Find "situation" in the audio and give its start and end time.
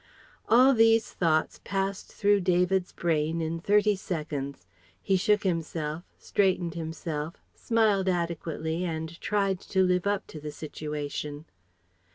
10.51-11.45